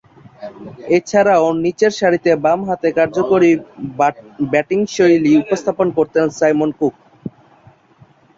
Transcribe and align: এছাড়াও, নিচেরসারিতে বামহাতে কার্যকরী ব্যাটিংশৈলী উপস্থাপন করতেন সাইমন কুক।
এছাড়াও, 0.97 1.45
নিচেরসারিতে 1.63 2.31
বামহাতে 2.43 2.87
কার্যকরী 2.97 3.51
ব্যাটিংশৈলী 4.51 5.31
উপস্থাপন 5.43 5.87
করতেন 5.97 6.25
সাইমন 6.37 6.69
কুক। 6.79 6.95